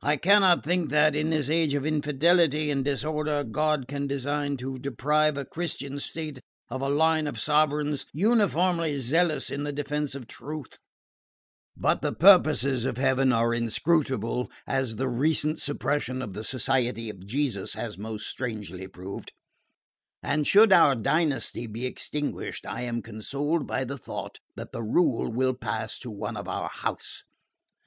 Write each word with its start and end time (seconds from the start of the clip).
I 0.00 0.16
cannot 0.16 0.64
think 0.64 0.88
that, 0.88 1.14
in 1.14 1.28
this 1.28 1.50
age 1.50 1.74
of 1.74 1.84
infidelity 1.84 2.70
and 2.70 2.82
disorder, 2.82 3.44
God 3.44 3.88
can 3.88 4.06
design 4.06 4.56
to 4.56 4.78
deprive 4.78 5.36
a 5.36 5.44
Christian 5.44 5.98
state 6.00 6.40
of 6.70 6.80
a 6.80 6.88
line 6.88 7.26
of 7.26 7.38
sovereigns 7.38 8.06
uniformly 8.14 8.98
zealous 9.00 9.50
in 9.50 9.64
the 9.64 9.70
defence 9.74 10.14
of 10.14 10.26
truth; 10.26 10.78
but 11.76 12.00
the 12.00 12.14
purposes 12.14 12.86
of 12.86 12.96
Heaven 12.96 13.34
are 13.34 13.52
inscrutable, 13.52 14.50
as 14.66 14.96
the 14.96 15.10
recent 15.10 15.58
suppression 15.60 16.22
of 16.22 16.32
the 16.32 16.42
Society 16.42 17.10
of 17.10 17.26
Jesus 17.26 17.74
has 17.74 17.98
most 17.98 18.28
strangely 18.28 18.88
proved; 18.88 19.30
and 20.22 20.46
should 20.46 20.72
our 20.72 20.94
dynasty 20.94 21.66
be 21.66 21.84
extinguished 21.84 22.64
I 22.66 22.80
am 22.84 23.02
consoled 23.02 23.66
by 23.66 23.84
the 23.84 23.98
thought 23.98 24.38
that 24.56 24.72
the 24.72 24.82
rule 24.82 25.30
will 25.30 25.52
pass 25.52 25.98
to 25.98 26.10
one 26.10 26.38
of 26.38 26.48
our 26.48 26.70
house. 26.70 27.24